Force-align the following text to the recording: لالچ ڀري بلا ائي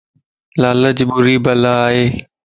لالچ 0.61 0.97
ڀري 1.13 1.35
بلا 1.45 1.75
ائي 1.93 2.05